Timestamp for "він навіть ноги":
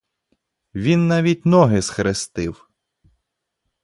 0.75-1.81